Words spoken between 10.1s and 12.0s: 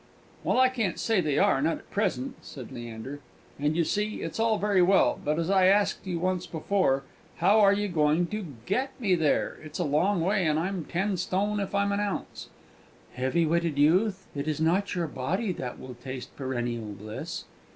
way, and I'm ten stone, if I'm an